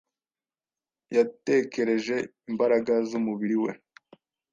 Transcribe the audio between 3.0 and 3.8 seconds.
zumubiri we